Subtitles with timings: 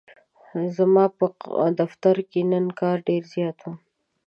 [0.75, 1.25] ځماپه
[1.79, 3.71] دفترکی نن کار ډیرزیات و.